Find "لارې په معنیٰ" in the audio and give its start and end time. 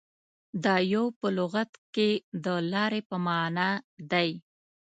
2.71-3.73